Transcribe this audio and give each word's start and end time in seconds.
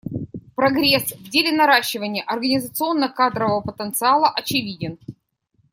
Прогресс 0.55 1.11
в 1.15 1.29
деле 1.29 1.51
наращивания 1.51 2.23
организационно-кадрового 2.23 3.61
потенциала 3.61 4.31
очевиден. 4.31 4.97